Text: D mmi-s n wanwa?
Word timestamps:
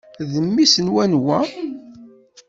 D 0.31 0.33
mmi-s 0.45 0.75
n 0.85 0.87
wanwa? 0.93 1.37